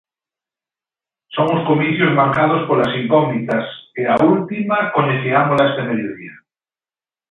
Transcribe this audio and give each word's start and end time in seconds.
Son 1.35 1.47
uns 1.55 1.67
comicios 1.69 2.15
marcados 2.19 2.61
polas 2.67 2.91
incógnitas 3.01 3.65
e 4.01 4.03
a 4.13 4.15
última 4.35 4.77
coñeciámola 4.95 5.67
este 5.69 5.83
mediodía. 5.89 6.35